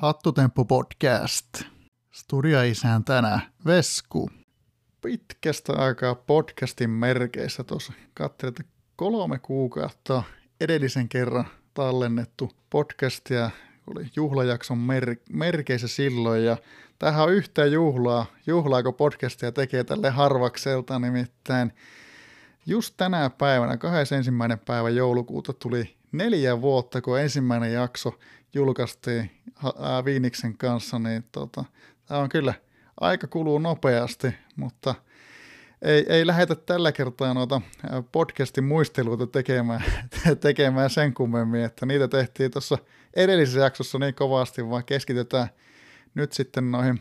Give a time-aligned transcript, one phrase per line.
[0.00, 1.62] Hattutemppu podcast.
[2.12, 4.30] Studioisäntänä Vesku.
[5.02, 10.22] Pitkästä aikaa podcastin merkeissä tuossa katselin, että kolme kuukautta
[10.60, 11.44] edellisen kerran
[11.74, 13.50] tallennettu podcastia
[13.86, 16.56] oli juhlajakson mer- merkeissä silloin ja
[16.98, 21.72] tähän on yhtä juhlaa, juhlaa kun podcastia tekee tälle harvakselta nimittäin
[22.66, 24.30] just tänä päivänä, 21.
[24.66, 28.18] päivä joulukuuta tuli neljä vuotta, kun ensimmäinen jakso
[28.54, 29.30] julkaistiin
[30.04, 31.64] Viiniksen kanssa, niin tota,
[32.06, 32.54] tämä on kyllä,
[33.00, 34.94] aika kuluu nopeasti, mutta
[35.82, 37.60] ei, ei lähetä tällä kertaa noita
[38.12, 39.84] podcastin muisteluita tekemään,
[40.40, 42.78] tekemään sen kummemmin, että niitä tehtiin tuossa
[43.14, 45.48] edellisessä jaksossa niin kovasti, vaan keskitytään
[46.14, 47.00] nyt sitten noihin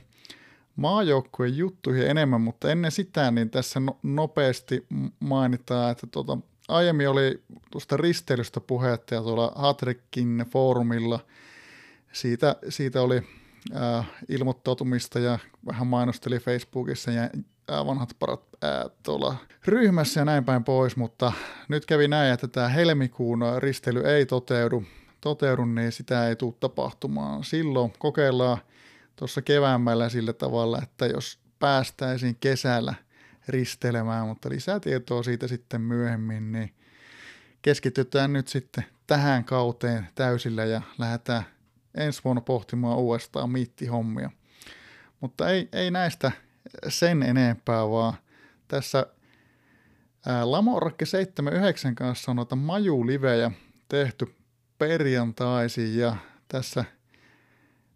[0.75, 4.85] maajoukkueen juttuihin enemmän, mutta ennen sitä niin tässä no, nopeasti
[5.19, 6.37] mainitaan, että tota,
[6.69, 11.19] aiemmin oli tuosta risteilystä puhetta ja tuolla Hatrikin foorumilla
[12.11, 13.21] siitä, siitä oli
[13.75, 20.45] äh, ilmoittautumista ja vähän mainosteli Facebookissa ja äh, vanhat parat äh, tuolla ryhmässä ja näin
[20.45, 21.31] päin pois, mutta
[21.67, 24.83] nyt kävi näin, että tämä helmikuun risteily ei toteudu,
[25.21, 27.43] toteudu, niin sitä ei tule tapahtumaan.
[27.43, 28.57] Silloin kokeillaan
[29.15, 32.93] tuossa keväämällä sillä tavalla, että jos päästäisiin kesällä
[33.49, 36.73] ristelemään, mutta lisää tietoa siitä sitten myöhemmin, niin
[37.61, 41.43] keskitytään nyt sitten tähän kauteen täysillä ja lähdetään
[41.95, 44.31] ensi vuonna pohtimaan uudestaan miittihommia.
[45.19, 46.31] Mutta ei, ei näistä
[46.87, 48.13] sen enempää, vaan
[48.67, 49.05] tässä
[50.43, 53.51] Lamorakke 79 kanssa on noita majulivejä
[53.89, 54.35] tehty
[54.77, 56.15] perjantaisin ja
[56.47, 56.85] tässä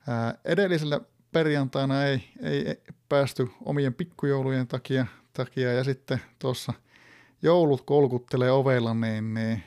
[0.07, 6.73] ää, edellisellä perjantaina ei, ei päästy omien pikkujoulujen takia, takia ja sitten tuossa
[7.41, 9.63] joulut kolkuttelee ovella, niin, niin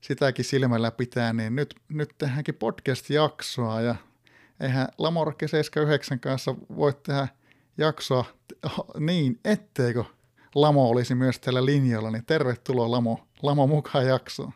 [0.00, 3.94] sitäkin silmällä pitää, niin nyt, nyt tehdäänkin podcast-jaksoa ja
[4.60, 7.28] eihän Lamorakke 79 kanssa voi tehdä
[7.78, 8.24] jaksoa
[8.98, 10.04] niin, etteikö
[10.54, 14.52] Lamo olisi myös tällä linjalla, niin tervetuloa Lamo, Lamo mukaan jaksoon.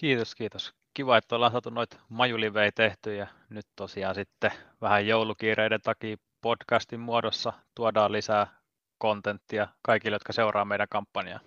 [0.00, 0.72] Kiitos, kiitos.
[0.94, 7.00] Kiva, että ollaan saatu noita majulivei tehty ja nyt tosiaan sitten vähän joulukiireiden takia podcastin
[7.00, 8.57] muodossa tuodaan lisää
[8.98, 11.40] kontenttia kaikille, jotka seuraa meidän kampanjaa.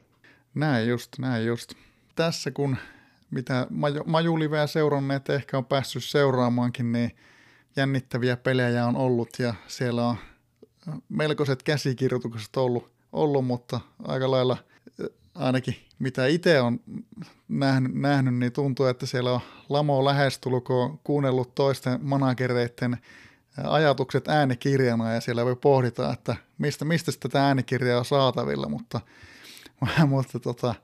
[0.56, 1.74] Näin just, näin just.
[2.16, 2.78] Tässä kun
[3.32, 7.12] mitä maju, majuliveä seuranneet ehkä on päässyt seuraamaankin, niin
[7.76, 10.18] jännittäviä pelejä on ollut ja siellä on
[11.10, 14.58] melkoiset käsikirjoitukset ollut, ollut mutta aika lailla
[15.36, 16.80] ainakin mitä itse on
[17.48, 19.40] nähnyt, nähnyt, niin tuntuu, että siellä on
[19.70, 22.98] Lamo lähestulkoon kuunnellut toisten managereiden
[23.64, 29.02] ajatukset äänikirjana ja siellä voi pohdita, että mistä, mistä tätä äänikirjaa on saatavilla, mutta,
[30.08, 30.76] mutta tota,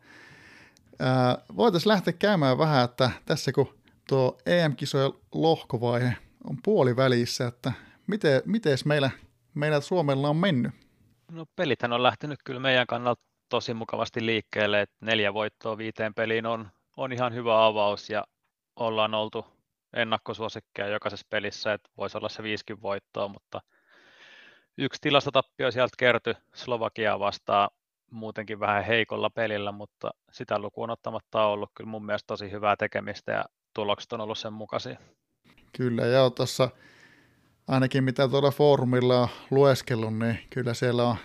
[1.57, 3.73] voitaisiin lähteä käymään vähän, että tässä kun
[4.07, 6.16] tuo EM-kisojen lohkovaihe
[6.50, 7.72] on puolivälissä, että
[8.07, 9.09] miten, miten meillä,
[9.53, 10.72] meillä Suomella on mennyt?
[11.31, 16.45] No pelithän on lähtenyt kyllä meidän kannalta tosi mukavasti liikkeelle, että neljä voittoa viiteen peliin
[16.45, 18.28] on, on ihan hyvä avaus ja
[18.75, 19.45] ollaan oltu
[19.97, 23.62] ennakkosuosikkeja jokaisessa pelissä, että voisi olla se viisikin voittoa, mutta
[24.78, 27.69] yksi tilastotappio sieltä kertyi Slovakiaa vastaan
[28.12, 32.75] muutenkin vähän heikolla pelillä, mutta sitä lukuun ottamatta on ollut kyllä mun mielestä tosi hyvää
[32.75, 34.97] tekemistä ja tulokset on ollut sen mukaisia.
[35.78, 36.69] Kyllä, ja tuossa
[37.68, 41.16] ainakin mitä tuolla foorumilla on lueskellut, niin kyllä siellä on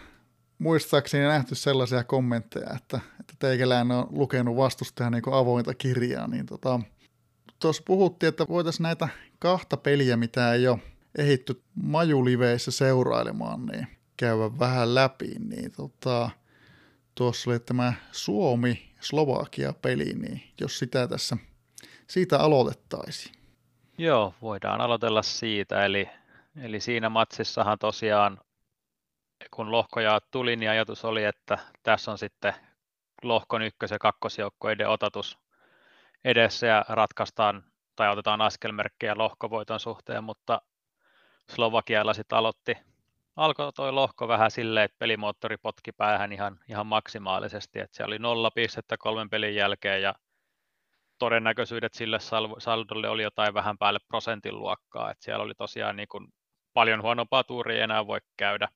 [0.58, 6.80] muistaakseni nähty sellaisia kommentteja, että, että teikälään on lukenut vastustajan niin avointa kirjaa, niin tota,
[7.62, 9.08] tuossa puhuttiin, että voitaisiin näitä
[9.38, 10.78] kahta peliä, mitä ei ole
[11.18, 13.86] ehitty majuliveissä seurailemaan, niin
[14.16, 16.30] käydä vähän läpi, niin tota,
[17.14, 21.36] tuossa oli tämä Suomi-Slovakia-peli, niin jos sitä tässä
[22.06, 23.34] siitä aloitettaisiin.
[23.98, 26.08] Joo, voidaan aloitella siitä, eli,
[26.62, 28.40] eli siinä matsissahan tosiaan
[29.50, 32.54] kun lohkoja tuli, niin ajatus oli, että tässä on sitten
[33.22, 35.38] lohkon ykkös- ja kakkosjoukkoiden otatus
[36.24, 37.64] edessä ja ratkaistaan
[37.96, 40.62] tai otetaan askelmerkkejä lohkovoiton suhteen, mutta
[41.50, 42.76] Slovakialla sitten aloitti,
[43.36, 48.18] alkoi toi lohko vähän silleen, että pelimoottori potki päähän ihan, ihan maksimaalisesti, että siellä oli
[48.18, 50.14] nolla pistettä kolmen pelin jälkeen ja
[51.18, 52.18] todennäköisyydet sille
[52.58, 56.28] saldolle oli jotain vähän päälle prosentin luokkaa, että siellä oli tosiaan niin kuin
[56.72, 58.68] paljon huonompaa tuuria enää voi käydä.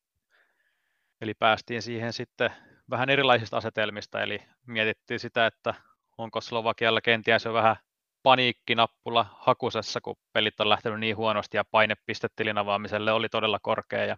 [1.21, 2.51] Eli päästiin siihen sitten
[2.91, 5.75] vähän erilaisista asetelmista, eli mietittiin sitä, että
[6.19, 7.77] onko Slovakialla kenties jo vähän
[8.23, 14.05] paniikkinappula hakusessa, kun pelit on lähtenyt niin huonosti ja paine pistetilin avaamiselle oli todella korkea.
[14.05, 14.17] Ja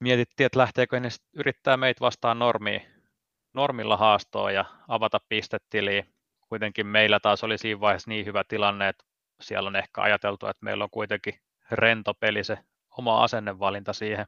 [0.00, 2.82] mietittiin, että lähteekö ne yrittää meitä vastaan normiin,
[3.54, 6.04] normilla haastoa ja avata pistetiliä.
[6.48, 9.04] Kuitenkin meillä taas oli siinä vaiheessa niin hyvä tilanne, että
[9.40, 11.34] siellä on ehkä ajateltu, että meillä on kuitenkin
[11.70, 12.58] rento peli se
[12.98, 14.26] oma asennevalinta siihen.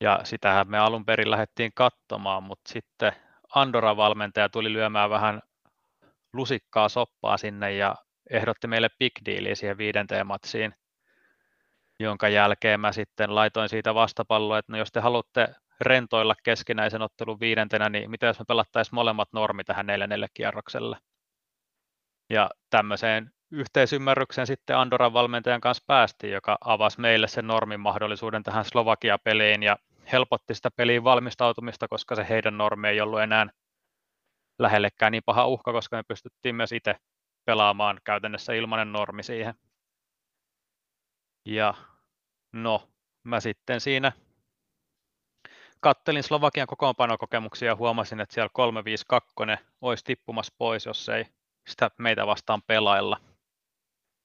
[0.00, 3.12] Ja sitähän me alun perin lähdettiin katsomaan, mutta sitten
[3.54, 5.42] Andorra-valmentaja tuli lyömään vähän
[6.32, 7.94] lusikkaa soppaa sinne ja
[8.30, 10.74] ehdotti meille big dealia siihen viidenteen matsiin,
[12.00, 15.48] jonka jälkeen mä sitten laitoin siitä vastapalloa, että no jos te haluatte
[15.80, 20.98] rentoilla keskinäisen ottelun viidentenä, niin mitä jos me pelattaisiin molemmat normi tähän neljännelle kierrokselle.
[22.30, 28.64] Ja tämmöiseen yhteisymmärrykseen sitten Andoran valmentajan kanssa päästiin, joka avasi meille sen normin mahdollisuuden tähän
[28.64, 29.76] Slovakia-peliin ja
[30.12, 33.46] helpotti sitä peliin valmistautumista, koska se heidän normi ei ollut enää
[34.58, 36.96] lähellekään niin paha uhka, koska me pystyttiin myös itse
[37.44, 39.54] pelaamaan käytännössä ilmanen normi siihen.
[41.44, 41.74] Ja
[42.52, 42.88] no,
[43.24, 44.12] mä sitten siinä
[45.80, 49.34] kattelin Slovakian kokoonpanokokemuksia ja huomasin, että siellä 352
[49.80, 51.24] olisi tippumassa pois, jos ei
[51.68, 53.20] sitä meitä vastaan pelailla.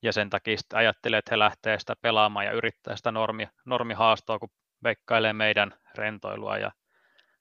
[0.04, 4.40] Ja sen takia sitten ajattelin, että he lähtee sitä pelaamaan ja yrittää sitä normi, normihaastoa,
[4.40, 4.50] kun
[4.84, 6.58] veikkailee meidän rentoilua.
[6.58, 6.72] Ja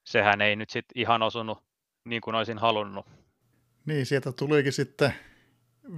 [0.04, 1.64] sehän ei nyt sitten ihan osunut
[2.04, 3.06] niin kuin olisin halunnut.
[3.86, 5.14] Niin, sieltä tulikin sitten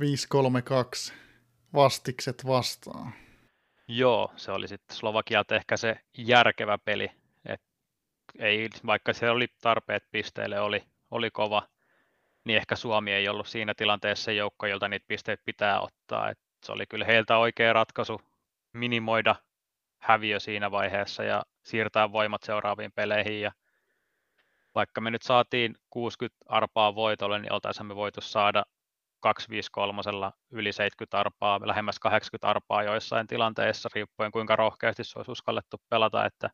[0.00, 1.12] 532
[1.74, 3.12] vastikset vastaan.
[3.88, 7.10] Joo, se oli sitten Slovakialta ehkä se järkevä peli.
[7.46, 7.62] Et
[8.38, 11.68] ei, vaikka se oli tarpeet pisteille, oli, oli kova,
[12.44, 16.30] niin ehkä Suomi ei ollut siinä tilanteessa se joukko, jolta niitä pisteitä pitää ottaa.
[16.30, 18.20] Et se oli kyllä heiltä oikea ratkaisu
[18.72, 19.36] minimoida
[20.04, 23.40] häviö siinä vaiheessa ja siirtää voimat seuraaviin peleihin.
[23.40, 23.52] Ja
[24.74, 28.64] vaikka me nyt saatiin 60 arpaa voitolle, niin oltaisiin me voitu saada
[29.20, 30.02] 253
[30.50, 36.26] yli 70 arpaa, lähemmäs 80 arpaa joissain tilanteissa, riippuen kuinka rohkeasti se olisi uskallettu pelata,
[36.26, 36.50] että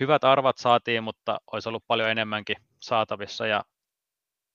[0.00, 3.62] hyvät arvat saatiin, mutta olisi ollut paljon enemmänkin saatavissa ja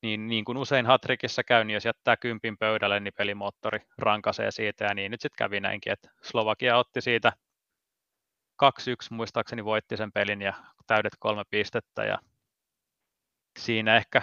[0.02, 4.86] niin, niin kuin usein Hatrikissa käy, niin jos jättää kympin pöydälle, niin pelimoottori rankasee siitä
[4.86, 7.51] ja niin nyt sitten kävi näinkin, että Slovakia otti siitä 2-1
[9.12, 10.54] muistaakseni voitti sen pelin ja
[10.88, 12.20] täydet kolme pistettä ja
[13.60, 14.22] siinä ehkä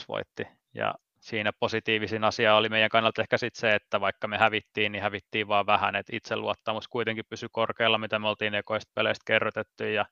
[0.00, 0.46] 3-2 voitti.
[0.74, 5.02] Ja siinä positiivisin asia oli meidän kannalta ehkä sitten se, että vaikka me hävittiin, niin
[5.02, 9.84] hävittiin vaan vähän, että itseluottamus kuitenkin pysyi korkealla, mitä me oltiin ekoista peleistä kerrotettu.
[9.84, 10.06] Ja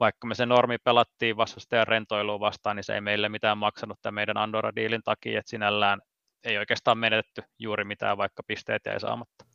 [0.00, 4.14] vaikka me se normi pelattiin vastustajan rentoiluun vastaan, niin se ei meille mitään maksanut tämän
[4.14, 6.00] meidän Andorra-diilin takia, että sinällään
[6.44, 9.53] ei oikeastaan menetetty juuri mitään, vaikka pisteet jäi saamatta.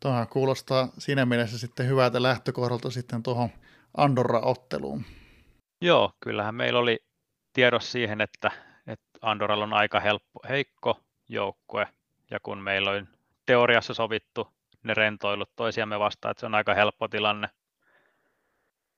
[0.00, 3.48] Tuohan kuulostaa siinä mielessä sitten hyvältä lähtökohdalta sitten tuohon
[3.96, 5.04] Andorra-otteluun.
[5.80, 6.98] Joo, kyllähän meillä oli
[7.52, 8.50] tiedos siihen, että,
[8.86, 11.88] että Andorralla on aika helppo, heikko joukkue,
[12.30, 13.08] ja kun meillä on
[13.46, 14.48] teoriassa sovittu
[14.82, 17.48] ne rentoilut toisiamme vastaan, että se on aika helppo tilanne.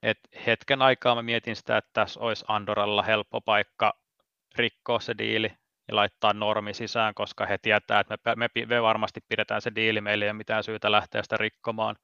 [0.03, 3.99] Et hetken aikaa mä mietin sitä, että tässä olisi Andoralla helppo paikka
[4.57, 5.53] rikkoa se diili
[5.89, 10.01] ja laittaa normi sisään, koska he tietää, että me, me, me varmasti pidetään se diili,
[10.01, 11.97] meillä ei ole mitään syytä lähteä sitä rikkomaan,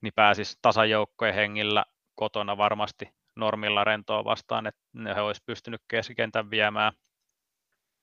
[0.00, 1.84] niin pääsis tasajoukkojen hengillä
[2.14, 6.92] kotona varmasti normilla rentoa vastaan, että he olisi pystynyt keskikentän viemään.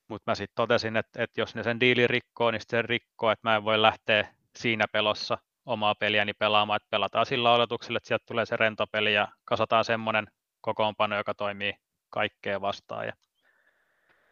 [0.07, 3.49] Mutta mä sitten totesin, että, että jos ne sen diili rikkoo, niin se rikkoo, että
[3.49, 8.25] mä en voi lähteä siinä pelossa omaa peliäni pelaamaan, että pelataan sillä oletuksella, että sieltä
[8.27, 10.27] tulee se rentopeli ja kasataan semmoinen
[10.61, 11.73] kokoonpano, joka toimii
[12.09, 13.05] kaikkea vastaan.
[13.05, 13.13] Ja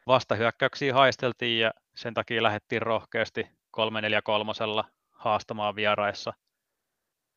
[0.07, 6.34] vastahyökkäyksiä haisteltiin ja sen takia lähdettiin rohkeasti 3-4-3 haastamaan vieraissa,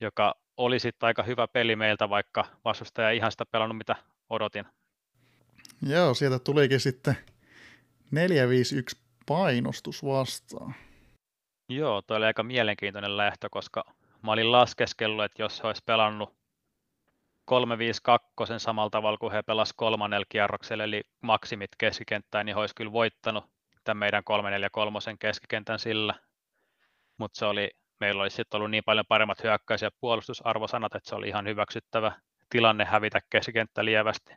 [0.01, 3.97] joka oli sitten aika hyvä peli meiltä, vaikka vastustaja ei ihan sitä pelannut, mitä
[4.31, 4.65] odotin.
[5.83, 7.17] Joo, sieltä tulikin sitten
[8.15, 10.75] 4-5-1 painostus vastaan.
[11.69, 13.85] Joo, toi oli aika mielenkiintoinen lähtö, koska
[14.23, 16.37] mä olin laskeskellut, että jos he olisi pelannut
[17.51, 22.93] 3-5-2 samalla tavalla kuin he pelasivat kolmannella kierroksella, eli maksimit keskikenttään, niin he olisi kyllä
[22.93, 23.45] voittanut
[23.85, 24.23] tämän meidän
[25.13, 26.15] 3-4-3 keskikentän sillä.
[27.19, 27.71] Mutta se oli
[28.01, 32.13] meillä olisi sitten ollut niin paljon paremmat hyökkäys- ja puolustusarvosanat, että se oli ihan hyväksyttävä
[32.51, 34.35] tilanne hävitä keskikenttä lievästi.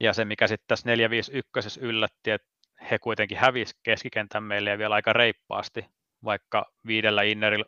[0.00, 2.48] Ja se, mikä sitten tässä 451 yllätti, että
[2.90, 5.86] he kuitenkin hävisi keskikentän meille ja vielä aika reippaasti,
[6.24, 7.64] vaikka viidellä innerillä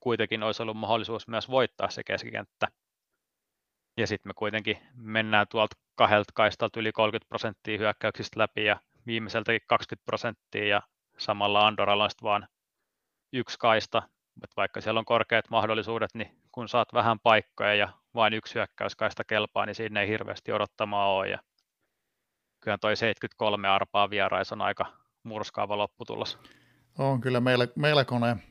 [0.00, 2.68] kuitenkin olisi ollut mahdollisuus myös voittaa se keskikenttä.
[3.96, 9.60] Ja sitten me kuitenkin mennään tuolta kahdelta kaistalta yli 30 prosenttia hyökkäyksistä läpi ja viimeiseltäkin
[9.66, 10.82] 20 prosenttia ja
[11.18, 12.48] samalla Andoralla on vaan
[13.32, 14.02] yksi kaista,
[14.44, 19.24] että vaikka siellä on korkeat mahdollisuudet, niin kun saat vähän paikkoja ja vain yksi hyökkäyskaista
[19.24, 21.28] kelpaa, niin siinä ei hirveästi odottamaa ole.
[21.28, 21.38] Ja
[22.60, 24.86] kyllä toi 73 arpaa vierais on aika
[25.22, 26.38] murskaava lopputulos.
[26.98, 28.42] On kyllä meillä, melkoinen.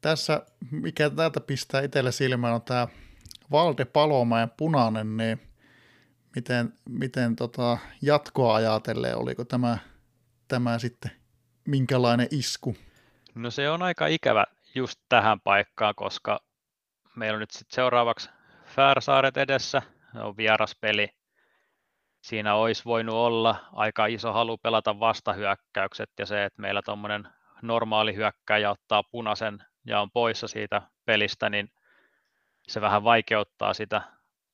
[0.00, 2.88] Tässä, mikä täältä pistää itselle silmään, on tämä
[3.50, 5.40] Valde Palomäen punainen, niin
[6.36, 9.78] miten, miten tota jatkoa ajatellen, oliko tämä,
[10.48, 11.10] tämä sitten
[11.66, 12.76] minkälainen isku?
[13.34, 16.40] No se on aika ikävä just tähän paikkaan, koska
[17.16, 18.30] meillä on nyt sitten seuraavaksi
[18.64, 21.08] Färsaaret edessä, se on vieraspeli.
[22.20, 27.28] Siinä olisi voinut olla aika iso halu pelata vastahyökkäykset ja se, että meillä tuommoinen
[27.62, 31.70] normaali hyökkäjä ottaa punaisen ja on poissa siitä pelistä, niin
[32.68, 34.02] se vähän vaikeuttaa sitä,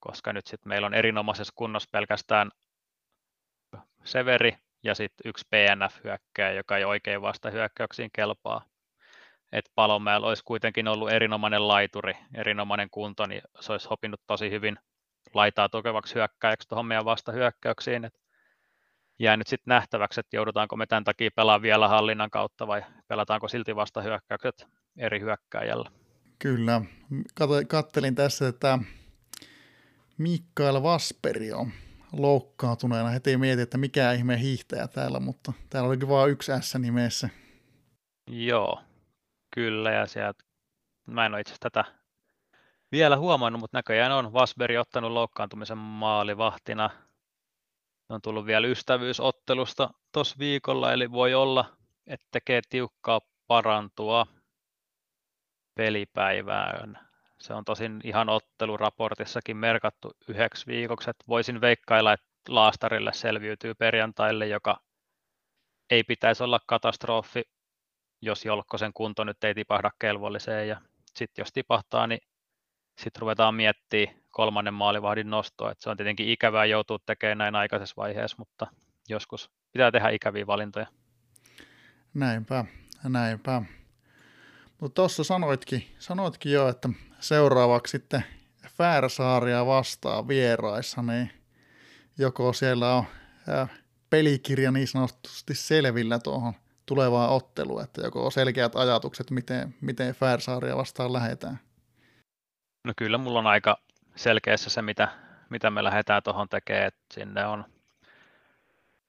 [0.00, 2.50] koska nyt sitten meillä on erinomaisessa kunnossa pelkästään
[4.04, 8.64] Severi ja sitten yksi PNF-hyökkäjä, joka ei oikein vasta hyökkäyksiin kelpaa.
[9.52, 14.78] Et Palomäellä olisi kuitenkin ollut erinomainen laituri, erinomainen kunto, niin se olisi sopinut tosi hyvin
[15.34, 18.04] laitaa tukevaksi hyökkäjäksi tuohon meidän vastahyökkäyksiin.
[18.04, 18.20] Et
[19.18, 23.48] jää nyt sitten nähtäväksi, että joudutaanko me tämän takia pelaamaan vielä hallinnan kautta vai pelataanko
[23.48, 26.03] silti vastahyökkäykset eri hyökkäjällä.
[26.38, 26.82] Kyllä.
[27.68, 28.78] Kattelin tässä, että
[30.18, 31.70] Mikael Vasperi on
[32.12, 33.08] loukkaantuneena.
[33.08, 37.28] Heti mietin, että mikä ihme hiihtäjä täällä, mutta täällä olikin vain yksi S nimessä.
[38.26, 38.80] Joo,
[39.54, 39.92] kyllä.
[39.92, 40.44] Ja sieltä,
[41.06, 41.84] mä en ole itse tätä
[42.92, 46.90] vielä huomannut, mutta näköjään on Vasberi ottanut loukkaantumisen maalivahtina.
[48.08, 51.76] On tullut vielä ystävyysottelusta tuossa viikolla, eli voi olla,
[52.06, 54.26] että tekee tiukkaa parantua
[55.74, 56.98] pelipäivään.
[57.38, 64.46] Se on tosin ihan otteluraportissakin merkattu yhdeksi viikoksi, että voisin veikkailla, että Laastarille selviytyy perjantaille,
[64.46, 64.80] joka
[65.90, 67.42] ei pitäisi olla katastrofi,
[68.22, 70.68] jos Jolkkosen kunto nyt ei tipahda kelvolliseen.
[70.68, 70.80] Ja
[71.14, 72.20] sitten jos tipahtaa, niin
[72.98, 75.70] sitten ruvetaan miettimään kolmannen maalivahdin nostoa.
[75.70, 78.66] Et se on tietenkin ikävää joutua tekemään näin aikaisessa vaiheessa, mutta
[79.08, 80.86] joskus pitää tehdä ikäviä valintoja.
[82.14, 82.64] Näinpä,
[83.08, 83.62] näinpä.
[84.80, 86.88] Mutta tuossa sanoitkin, sanoitkin jo, että
[87.20, 88.24] seuraavaksi sitten
[88.68, 91.30] Färsaaria vastaan vieraissa, niin
[92.18, 93.04] joko siellä on
[94.10, 96.52] pelikirja niin sanotusti selvillä tuohon
[96.86, 101.58] tulevaan otteluun, että joko on selkeät ajatukset, miten, miten Färsaaria vastaan lähdetään?
[102.84, 103.76] No kyllä mulla on aika
[104.16, 105.08] selkeässä se, mitä,
[105.50, 107.64] mitä me lähdetään tuohon tekemään, että sinne on,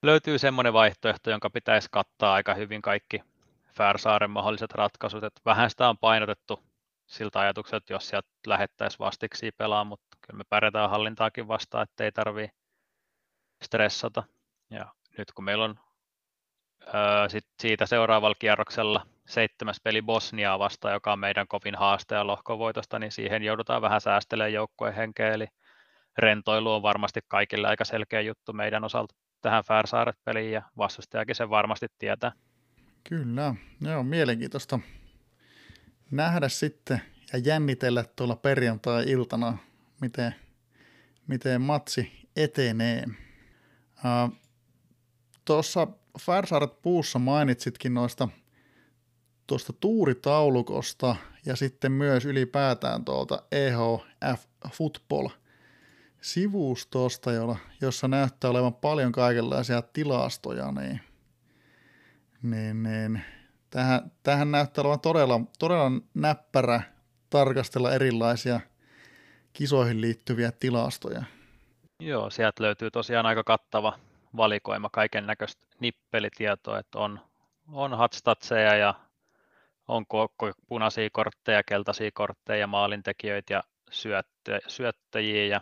[0.04, 3.22] löytyy semmoinen vaihtoehto, jonka pitäisi kattaa aika hyvin kaikki
[3.77, 5.24] Färsaaren mahdolliset ratkaisut.
[5.24, 6.60] Että vähän sitä on painotettu
[7.05, 12.03] siltä ajatukselta, että jos sieltä lähettäisiin vastiksi pelaa, mutta kyllä me pärjätään hallintaakin vastaan, että
[12.03, 12.55] ei tarvitse
[13.63, 14.24] stressata.
[14.70, 14.86] Ja
[15.17, 15.79] nyt kun meillä on
[16.82, 22.27] öö, sit siitä seuraavalla kierroksella seitsemäs peli Bosniaa vastaan, joka on meidän kovin haaste ja
[22.27, 25.48] lohkovoitosta, niin siihen joudutaan vähän säästelemään joukkueen henkeä, eli
[26.17, 31.88] rentoilu on varmasti kaikille aika selkeä juttu meidän osalta tähän Färsaaret-peliin, ja vastustajakin sen varmasti
[32.00, 32.32] tietää.
[33.10, 34.80] Kyllä, joo, mielenkiintoista
[36.12, 37.02] nähdä sitten
[37.34, 39.58] ja jännitellä tuolla perjantai-iltana,
[40.02, 40.36] miten,
[41.28, 43.04] miten matsi etenee.
[43.08, 44.36] Uh,
[45.46, 45.88] Tuossa
[46.22, 48.30] Färsaaret puussa mainitsitkin noista
[49.48, 55.30] tuosta tuuritaulukosta ja sitten myös ylipäätään tuolta EHF Football
[56.22, 57.32] sivustosta,
[57.82, 61.00] jossa näyttää olevan paljon kaikenlaisia tilastoja, niin–
[62.46, 63.22] niin, niin
[63.70, 66.82] tähän, tähän näyttää olevan todella, todella näppärä
[67.30, 68.60] tarkastella erilaisia
[69.54, 71.24] kisoihin liittyviä tilastoja.
[72.00, 74.00] Joo, sieltä löytyy tosiaan aika kattava
[74.38, 77.20] valikoima kaiken näköistä nippelitietoa, että on,
[77.72, 78.94] on hatstatseja ja
[79.88, 80.06] on
[80.68, 83.64] punaisia kortteja, keltaisia kortteja, maalintekijöitä ja
[84.68, 85.46] syöttäjiä.
[85.46, 85.62] Ja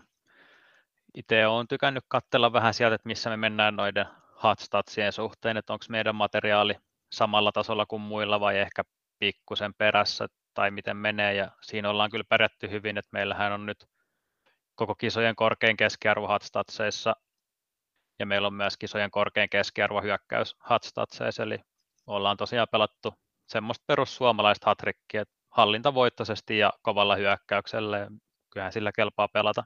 [1.16, 4.06] itse olen tykännyt katsella vähän sieltä, että missä me mennään noiden
[4.44, 6.76] hotstatsien suhteen, että onko meidän materiaali
[7.12, 8.84] samalla tasolla kuin muilla vai ehkä
[9.20, 11.34] pikkusen perässä tai miten menee.
[11.34, 13.86] Ja siinä ollaan kyllä pärjätty hyvin, että meillähän on nyt
[14.76, 17.16] koko kisojen korkein keskiarvo hotstatseissa
[18.20, 21.60] ja meillä on myös kisojen korkein keskiarvo hyökkäys hotstatseissa, eli
[22.08, 23.14] ollaan tosiaan pelattu
[23.48, 28.08] semmoista perussuomalaista hatrikkiä, hallintavoittoisesti ja kovalla hyökkäyksellä, ja
[28.50, 29.64] kyllähän sillä kelpaa pelata.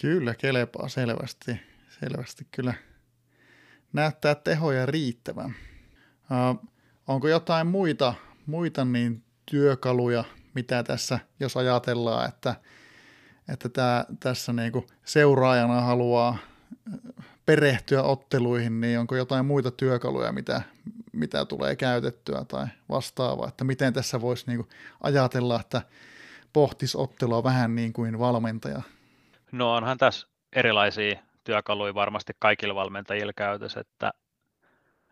[0.00, 2.74] Kyllä, kelpaa selvästi, selvästi kyllä
[3.92, 5.54] näyttää tehoja riittävän.
[6.30, 6.68] Uh,
[7.08, 8.14] onko jotain muita,
[8.46, 12.54] muita niin työkaluja, mitä tässä, jos ajatellaan, että,
[13.48, 16.38] että tää, tässä niinku seuraajana haluaa
[17.46, 20.62] perehtyä otteluihin, niin onko jotain muita työkaluja, mitä,
[21.12, 24.68] mitä tulee käytettyä tai vastaavaa, että miten tässä voisi niinku
[25.00, 25.82] ajatella, että
[26.52, 28.82] pohtisi ottelua vähän niin kuin valmentaja?
[29.52, 34.12] No onhan tässä erilaisia työkaluja varmasti kaikilla valmentajilla käytössä, että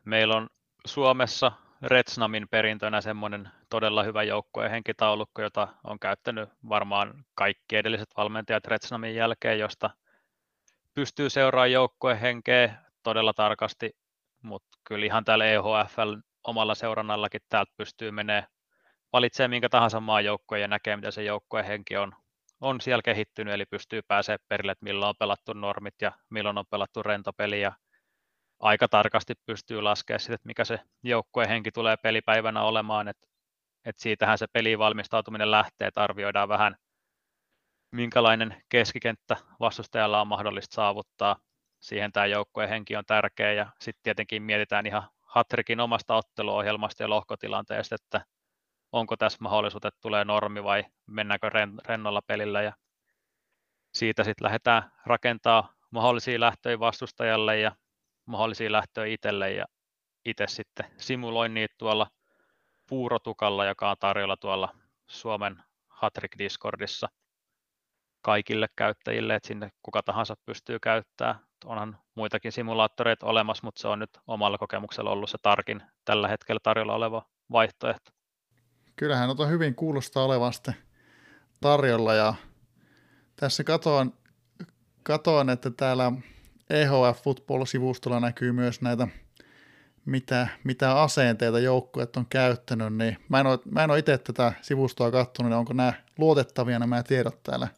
[0.04, 0.49] meillä on
[0.87, 8.66] Suomessa Retsnamin perintönä semmoinen todella hyvä joukkueen henkitaulukko, jota on käyttänyt varmaan kaikki edelliset valmentajat
[8.66, 9.90] Retsnamin jälkeen, josta
[10.94, 13.96] pystyy seuraamaan joukkueen henkeä todella tarkasti,
[14.42, 18.44] mutta kyllä ihan täällä EHFL omalla seurannallakin täältä pystyy menee
[19.12, 22.12] valitsee minkä tahansa maajoukkojen ja näkee, mitä se joukkojen henki on,
[22.61, 26.64] on siellä kehittynyt, eli pystyy pääsemään perille, että milloin on pelattu normit ja milloin on
[26.71, 27.73] pelattu rentopeli ja
[28.61, 33.29] aika tarkasti pystyy laskemaan sitä, että mikä se joukkueen henki tulee pelipäivänä olemaan, että,
[33.85, 36.76] että siitähän se peliin valmistautuminen lähtee, että arvioidaan vähän,
[37.93, 41.37] minkälainen keskikenttä vastustajalla on mahdollista saavuttaa.
[41.81, 47.11] Siihen tämä joukkueen henki on tärkeä ja sitten tietenkin mietitään ihan Hatrikin omasta otteluohjelmasta ja
[47.11, 48.25] lohkotilanteesta, että
[48.92, 51.50] onko tässä mahdollisuus, että tulee normi vai mennäänkö
[51.88, 52.73] rennolla pelillä ja
[53.94, 57.73] siitä sitten lähdetään rakentaa mahdollisia lähtöjä vastustajalle ja
[58.26, 59.64] mahdollisia lähtöjä itselle ja
[60.25, 62.06] itse sitten simuloin niitä tuolla
[62.88, 64.75] puurotukalla, joka on tarjolla tuolla
[65.06, 67.09] Suomen Hatrik Discordissa
[68.23, 71.40] kaikille käyttäjille, että sinne kuka tahansa pystyy käyttämään.
[71.64, 76.61] Onhan muitakin simulaattoreita olemassa, mutta se on nyt omalla kokemuksella ollut se tarkin tällä hetkellä
[76.62, 78.11] tarjolla oleva vaihtoehto.
[79.00, 80.75] Kyllähän noita hyvin kuulostaa olevan sitten
[81.61, 82.35] tarjolla ja
[83.37, 84.12] tässä katoan,
[85.02, 86.12] katoan että täällä
[86.71, 89.09] EHF Football-sivustolla näkyy myös näitä,
[90.04, 94.52] mitä, mitä asenteita joukkueet on käyttänyt, niin mä en ole, mä en ole itse tätä
[94.62, 97.69] sivustoa katsonut, niin onko nämä luotettavia nämä tiedot täällä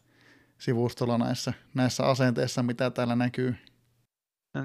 [0.58, 3.54] sivustolla näissä, näissä asenteissa, mitä täällä näkyy?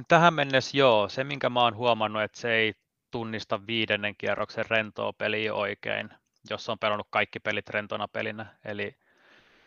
[0.07, 1.09] Tähän mennessä joo.
[1.09, 2.73] Se, minkä mä oon huomannut, että se ei
[3.11, 6.09] tunnista viidennen kierroksen rentoa peliä oikein,
[6.49, 8.57] jos on pelannut kaikki pelit rentona pelinä.
[8.65, 8.95] Eli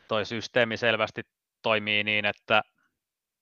[0.09, 1.23] toi systeemi selvästi
[1.63, 2.63] toimii niin, että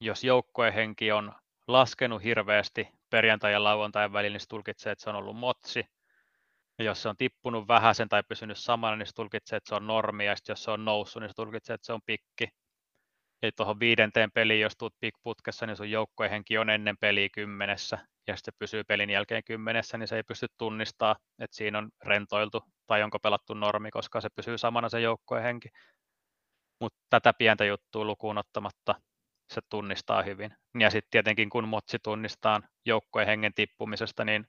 [0.00, 1.32] jos joukkojen henki on
[1.66, 5.84] laskenut hirveästi perjantai- ja lauantain välillä, niin se tulkitsee, että se on ollut motsi.
[6.78, 9.86] Ja jos se on tippunut vähäsen tai pysynyt samana, niin se tulkitsee, että se on
[9.86, 12.48] normi, ja jos se on noussut, niin se tulkitsee, että se on pikki.
[13.42, 17.98] Ja tuohon viidenteen peliin, jos tuut pikputkessa, niin sun joukkojen henki on ennen peliä kymmenessä,
[18.26, 22.64] ja sitten pysyy pelin jälkeen kymmenessä, niin se ei pysty tunnistaa, että siinä on rentoiltu
[22.88, 25.68] tai onko pelattu normi, koska se pysyy samana se joukkojen henki.
[26.80, 28.94] Mutta tätä pientä juttua lukuun ottamatta
[29.50, 30.54] se tunnistaa hyvin.
[30.78, 34.46] Ja sitten tietenkin kun motsi tunnistaa joukkojen hengen tippumisesta, niin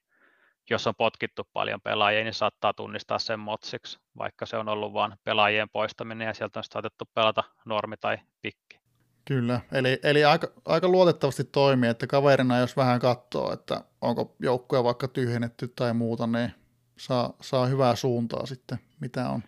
[0.70, 5.14] jos on potkittu paljon pelaajia, niin saattaa tunnistaa sen motsiksi, vaikka se on ollut vain
[5.24, 8.80] pelaajien poistaminen ja sieltä on saatettu pelata normi tai pikki.
[9.26, 14.84] Kyllä, eli, eli aika, aika luotettavasti toimii, että kaverina jos vähän katsoo, että onko joukkoja
[14.84, 16.52] vaikka tyhjennetty tai muuta, niin
[17.00, 19.44] saa, saa hyvää suuntaa sitten, mitä on.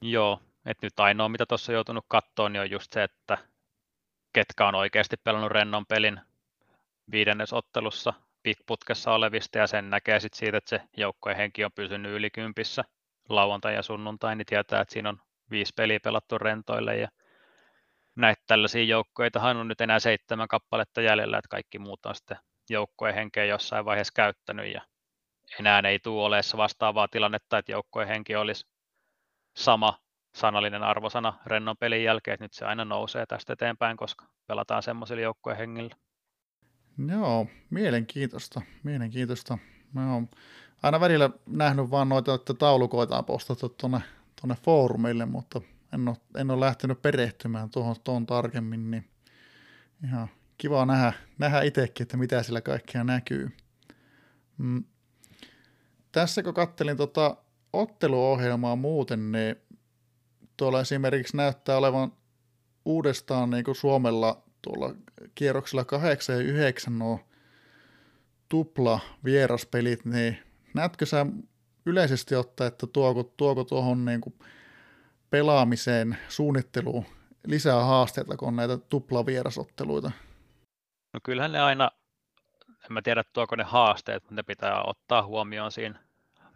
[0.00, 3.38] Joo, että nyt ainoa mitä tuossa on joutunut katsoa, niin on just se, että
[4.32, 6.20] ketkä on oikeasti pelannut rennon pelin
[7.10, 12.30] viidennesottelussa pikputkessa olevista ja sen näkee sitten siitä, että se joukkojen henki on pysynyt yli
[12.30, 12.84] kympissä
[13.28, 17.08] lauantai ja sunnuntai, niin tietää, että siinä on viisi peliä pelattu rentoille ja
[18.14, 22.36] näitä tällaisia joukkoitahan on nyt enää seitsemän kappaletta jäljellä, että kaikki muut on sitten
[22.70, 24.82] joukkojen henkeä jossain vaiheessa käyttänyt ja
[25.60, 28.66] enää ei tule oleessa vastaavaa tilannetta, että joukkojen henki olisi
[29.56, 29.98] sama
[30.34, 35.22] sanallinen arvosana rennon pelin jälkeen, että nyt se aina nousee tästä eteenpäin, koska pelataan semmoisilla
[35.22, 35.96] joukkojen hengillä.
[37.08, 39.58] Joo, mielenkiintoista, mielenkiintoista.
[39.92, 40.28] Mä oon
[40.82, 44.00] aina välillä nähnyt vaan noita, että taulukoita on postattu tuonne,
[44.40, 45.60] tuonne foorumille, mutta
[45.94, 49.04] en ole, en ole lähtenyt perehtymään tuohon, tuohon tarkemmin, niin
[50.04, 53.50] ihan kiva nähdä, nähdä itsekin, että mitä sillä kaikkea näkyy.
[54.58, 54.84] Mm.
[56.12, 57.36] Tässä kun kattelin tota
[57.72, 59.56] otteluohjelmaa muuten, niin
[60.56, 62.12] tuolla esimerkiksi näyttää olevan
[62.84, 64.94] uudestaan niin kuin Suomella tuolla
[65.34, 67.20] kierroksella 8 ja 9 nuo
[68.48, 70.38] tupla vieraspelit, niin
[70.74, 71.26] näetkö sä
[71.86, 74.34] yleisesti ottaa, että tuoko, tuoko tuohon niin kuin
[75.30, 77.04] pelaamiseen, suunnitteluun
[77.46, 80.10] lisää haasteita, kun on näitä tuplavierasotteluita?
[81.14, 81.90] No kyllähän ne aina,
[82.84, 85.98] en mä tiedä tuoko ne haasteet, mutta ne pitää ottaa huomioon siinä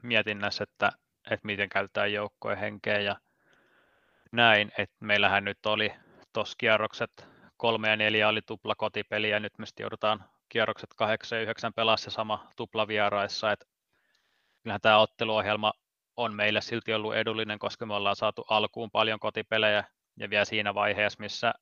[0.03, 0.93] mietinnässä, että,
[1.31, 3.17] että miten käytetään joukkojen henkeä ja
[4.33, 5.93] näin, että meillähän nyt oli
[6.33, 11.43] tuossa kierrokset kolme ja neljä oli tupla kotipeli ja nyt me joudutaan kierrokset kahdeksan ja
[11.43, 13.67] yhdeksän pelaa se sama tupla vieraissa, että
[14.62, 15.73] kyllähän tämä otteluohjelma
[16.17, 19.85] on meille silti ollut edullinen, koska me ollaan saatu alkuun paljon kotipelejä
[20.17, 21.55] ja vielä siinä vaiheessa, missä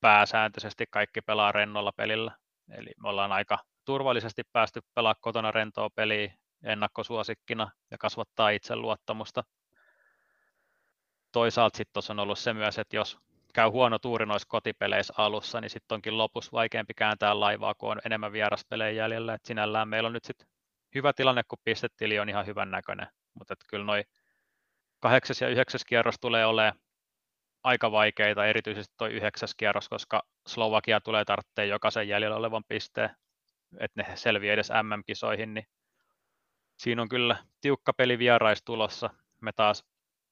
[0.00, 2.32] pääsääntöisesti kaikki pelaa rennolla pelillä.
[2.70, 9.44] Eli me ollaan aika turvallisesti päästy pelaa kotona rentoa peliä ennakkosuosikkina ja kasvattaa itseluottamusta.
[11.32, 13.18] Toisaalta sitten tuossa on ollut se myös, että jos
[13.54, 18.00] käy huono tuuri noissa kotipeleissä alussa, niin sitten onkin lopussa vaikeampi kääntää laivaa, kun on
[18.06, 19.34] enemmän vieraspelejä jäljellä.
[19.34, 20.48] Et sinällään meillä on nyt sitten
[20.94, 24.04] hyvä tilanne, kun pistetili on ihan hyvän näköinen, mutta kyllä noin
[25.00, 26.80] kahdeksas ja yhdeksäs kierros tulee olemaan
[27.64, 33.10] aika vaikeita, erityisesti tuo yhdeksäs kierros, koska Slovakia tulee tarvitsemaan jokaisen jäljellä olevan pisteen,
[33.78, 35.66] että ne selviää edes MM-kisoihin, niin
[36.78, 39.10] siinä on kyllä tiukka peli vieraistulossa.
[39.40, 39.84] Me taas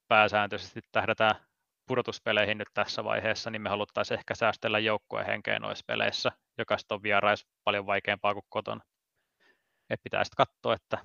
[0.07, 1.35] pääsääntöisesti tähdätään
[1.87, 7.03] pudotuspeleihin nyt tässä vaiheessa, niin me haluttaisiin ehkä säästellä joukkueen henkeä noissa peleissä, joka on
[7.03, 8.81] vierais paljon vaikeampaa kuin kotona.
[9.89, 10.97] Et pitää sitten katsoa, että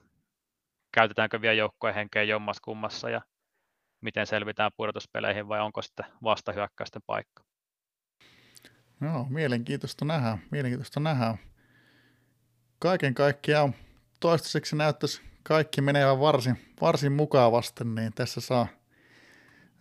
[0.93, 3.21] käytetäänkö vielä joukkueen henkeä jommas kummassa ja
[4.01, 7.45] miten selvitään pudotuspeleihin vai onko sitten vastahyökkäysten paikka.
[9.01, 11.35] Joo, mielenkiintoista nähdä, mielenkiintoista nähdä.
[12.85, 13.75] Kaiken kaikkiaan
[14.21, 18.67] toistaiseksi näyttäisi kaikki menevän varsin, varsin mukavasti, niin tässä saa,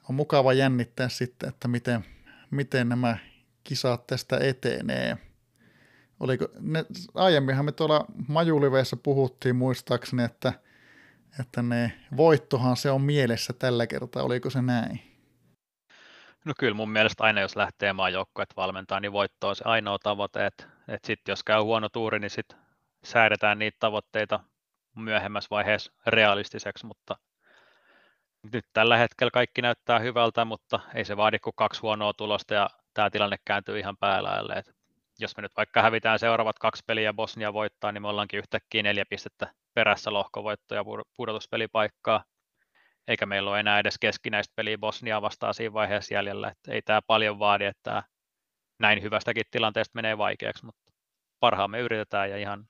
[0.09, 2.05] on mukava jännittää sitten, että miten,
[2.51, 3.17] miten nämä
[3.63, 5.17] kisat tästä etenee.
[6.19, 6.85] Oliko, ne,
[7.15, 10.53] aiemminhan me tuolla Majuliveissa puhuttiin muistaakseni, että,
[11.39, 14.99] että ne voittohan se on mielessä tällä kertaa, oliko se näin?
[16.45, 20.45] No kyllä mun mielestä aina jos lähtee maajoukkueet valmentaa, niin voitto on se ainoa tavoite,
[20.45, 22.62] että, että sitten jos käy huono tuuri, niin sitten
[23.03, 24.39] säädetään niitä tavoitteita
[24.95, 27.17] myöhemmässä vaiheessa realistiseksi, mutta
[28.53, 32.69] nyt tällä hetkellä kaikki näyttää hyvältä, mutta ei se vaadi kuin kaksi huonoa tulosta ja
[32.93, 34.53] tämä tilanne kääntyy ihan päälaille.
[34.53, 34.75] Et
[35.19, 39.05] jos me nyt vaikka hävitään seuraavat kaksi peliä Bosnia voittaa, niin me ollaankin yhtäkkiä neljä
[39.09, 42.23] pistettä perässä lohkovoittoja ja pudotuspelipaikkaa,
[43.07, 46.47] eikä meillä ole enää edes keskinäistä peliä Bosnia vastaan siinä vaiheessa jäljellä.
[46.47, 48.03] Et ei tämä paljon vaadi, että
[48.79, 50.91] näin hyvästäkin tilanteesta menee vaikeaksi, mutta
[51.39, 52.67] parhaamme yritetään ja ihan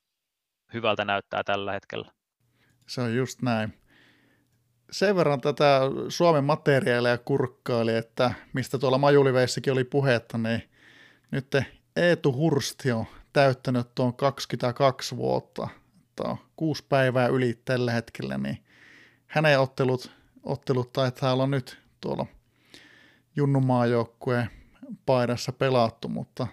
[0.73, 2.11] hyvältä näyttää tällä hetkellä.
[2.87, 3.73] Se on just näin.
[4.91, 10.63] Sen verran tätä Suomen materiaalia kurkkaili, että mistä tuolla Majuliveissakin oli puhetta, niin
[11.31, 11.47] nyt
[11.95, 15.67] Eetu Hursti on täyttänyt tuon 22 vuotta,
[16.19, 18.63] on kuusi päivää yli tällä hetkellä, niin
[19.27, 20.11] hänen ottelut,
[20.43, 22.25] ottelut taitaa olla nyt tuolla
[23.35, 24.49] Junnumaajoukkueen
[25.05, 26.47] paidassa pelattu, mutta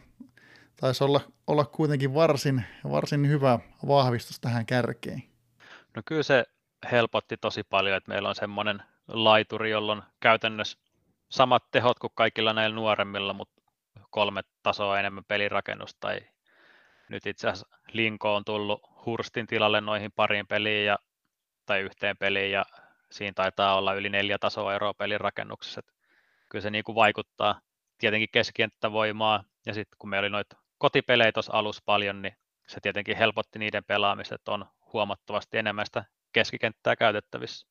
[0.80, 5.22] taisi olla, olla kuitenkin varsin, varsin hyvä vahvistus tähän kärkeen.
[5.96, 6.44] No kyllä se
[6.92, 10.78] helpotti tosi paljon, että meillä on semmoinen laituri, jolla on käytännössä
[11.28, 13.62] samat tehot kuin kaikilla näillä nuoremmilla, mutta
[14.10, 15.98] kolme tasoa enemmän pelirakennusta.
[16.00, 16.20] Tai
[17.08, 20.98] nyt itse asiassa Linko on tullut Hurstin tilalle noihin pariin peliin ja,
[21.66, 22.64] tai yhteen peliin ja
[23.10, 25.80] siinä taitaa olla yli neljä tasoa eroa pelirakennuksessa.
[26.48, 27.60] kyllä se niin kuin vaikuttaa
[27.98, 32.36] tietenkin keskikenttävoimaa ja sitten kun meillä oli noita kotipelejä tuossa alussa paljon, niin
[32.68, 37.66] se tietenkin helpotti niiden pelaamista, että on huomattavasti enemmän sitä keskikenttää käytettävissä.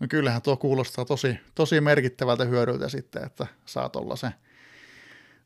[0.00, 4.34] No kyllähän tuo kuulostaa tosi, tosi merkittävältä hyödyltä sitten, että saa tuollaisen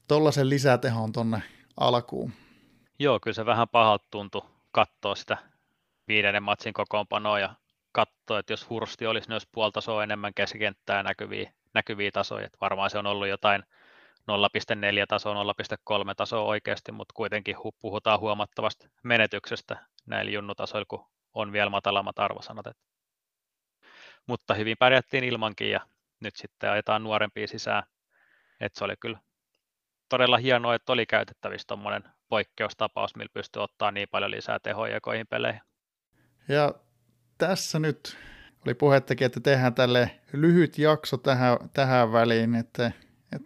[0.09, 1.43] tollasen lisätehon tuonne
[1.77, 2.33] alkuun.
[2.99, 5.39] Joo, kyllä se vähän pahalta tuntui katsoa sitä
[6.09, 7.55] viidennen matsin kokoonpanoa ja
[7.93, 12.99] katsoa, että jos Hursti olisi myös puoltasoa enemmän keskikenttää näkyviä, näkyviä tasoja, että varmaan se
[12.99, 13.63] on ollut jotain
[14.31, 21.71] 0,4 tasoa, 0,3 tasoa oikeasti, mutta kuitenkin puhutaan huomattavasta menetyksestä näillä junnutasoilla, kun on vielä
[21.71, 22.67] matalammat arvosanat.
[24.27, 25.81] Mutta hyvin pärjättiin ilmankin ja
[26.21, 27.83] nyt sitten ajetaan nuorempia sisään.
[28.61, 29.19] Et se oli kyllä
[30.09, 35.27] todella hienoa, että oli käytettävissä tuommoinen poikkeustapaus, millä pystyy ottaa niin paljon lisää tehoja koihin
[35.27, 35.61] peleihin.
[36.49, 36.75] Ja
[37.39, 38.17] tässä nyt
[38.67, 42.93] oli puhettakin, että tehdään tälle lyhyt jakso tähän, tähän väliin, että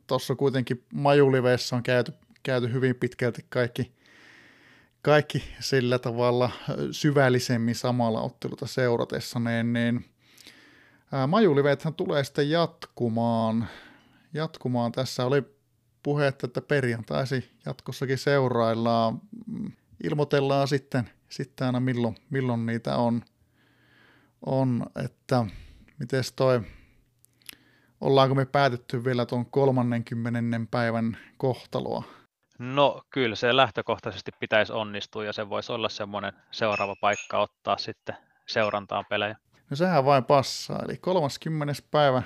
[0.07, 3.93] tuossa kuitenkin majulivessa on käyty, käyty hyvin pitkälti kaikki,
[5.03, 6.51] kaikki sillä tavalla
[6.91, 10.05] syvällisemmin samalla otteluta seuratessa, niin, niin
[11.29, 13.69] majulivethän tulee sitten jatkumaan.
[14.35, 15.43] Jatkumaan tässä oli
[16.03, 19.21] puhetta, että perjantaisi jatkossakin seuraillaan.
[20.05, 23.23] Ilmoitellaan sitten, sitten aina milloin, milloin niitä on,
[24.47, 25.47] on että
[25.99, 26.61] miten toi
[28.01, 30.41] Ollaanko me päätetty vielä tuon 30.
[30.71, 32.05] päivän kohtaloa?
[32.59, 38.17] No kyllä se lähtökohtaisesti pitäisi onnistua ja se voisi olla semmoinen seuraava paikka ottaa sitten
[38.47, 39.37] seurantaan pelejä.
[39.71, 41.75] No sehän vain passaa, eli 30.
[41.91, 42.23] päivä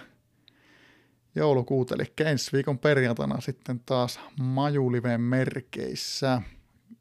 [1.34, 6.42] joulukuuta, eli ensi viikon perjantaina sitten taas Majuliveen merkeissä.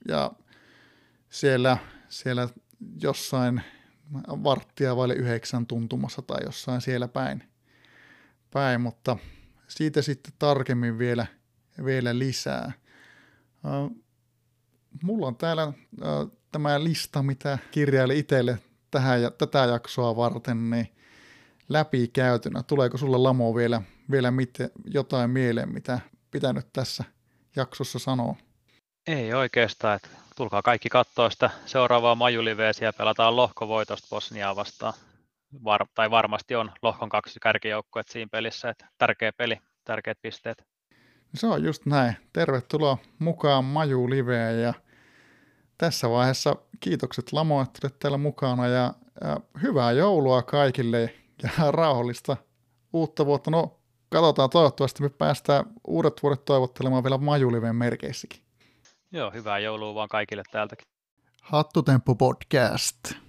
[0.08, 0.32] Ja
[1.30, 1.78] siellä,
[2.10, 2.50] siellä
[3.02, 3.62] jossain
[4.28, 7.49] varttia vaille yhdeksän tuntumassa tai jossain siellä päin
[8.52, 9.18] päin, mutta
[9.68, 11.26] siitä sitten tarkemmin vielä,
[11.86, 12.72] vielä lisää.
[15.04, 15.74] Mulla on täällä
[16.52, 18.60] tämä lista, mitä kirjaili itselle
[18.92, 20.88] tähän, tätä jaksoa varten, niin
[21.70, 22.64] läpikäytynä.
[22.64, 23.82] Tuleeko sulla Lamo vielä,
[24.12, 26.00] vielä miten, jotain mieleen, mitä
[26.32, 27.04] pitänyt tässä
[27.56, 28.36] jaksossa sanoa?
[29.08, 34.94] Ei oikeastaan, että tulkaa kaikki katsoa sitä seuraavaa majuliveä, ja pelataan lohkovoitosta Bosniaa vastaan
[35.64, 38.70] var, tai varmasti on lohkon kaksi kärkijoukkuet siinä pelissä.
[38.70, 40.58] Että tärkeä peli, tärkeät pisteet.
[41.34, 42.16] No se on just näin.
[42.34, 44.74] Tervetuloa mukaan Maju Liveen ja
[45.78, 52.38] tässä vaiheessa kiitokset Lamo, että olet täällä mukana ja, ja hyvää joulua kaikille ja rauhallista
[52.94, 53.52] uutta vuotta.
[53.52, 58.42] No katsotaan, toivottavasti me päästään uudet vuodet toivottelemaan vielä Majuliven merkeissäkin.
[59.12, 60.88] Joo, hyvää joulua vaan kaikille täältäkin.
[61.42, 63.29] Hattutemppu podcast.